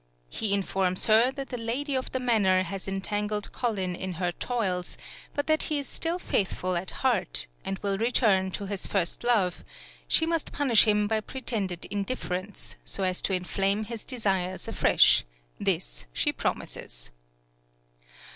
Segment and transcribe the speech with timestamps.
[0.31, 4.97] He informs her that the lady of the manor has entangled Colin in her toils,
[5.35, 9.63] but that he is still faithful at heart, and will return to his first love;
[10.07, 15.23] she must punish him by pretended indifference, so as to inflame his desires afresh;
[15.59, 17.11] this she promises.